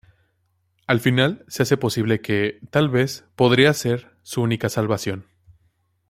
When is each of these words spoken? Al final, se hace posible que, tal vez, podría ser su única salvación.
Al 0.87 0.99
final, 0.99 1.45
se 1.47 1.61
hace 1.61 1.77
posible 1.77 2.21
que, 2.21 2.59
tal 2.71 2.89
vez, 2.89 3.23
podría 3.35 3.71
ser 3.73 4.15
su 4.23 4.41
única 4.41 4.67
salvación. 4.67 5.27